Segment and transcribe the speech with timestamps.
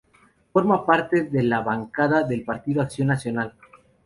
[0.51, 3.53] Forma parte de la bancada del Partido Acción Nacional.